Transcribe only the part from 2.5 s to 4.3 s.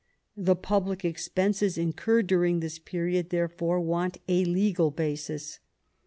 this period therefore want